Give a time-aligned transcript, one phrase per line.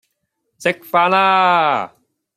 [0.57, 1.95] 食飯啦!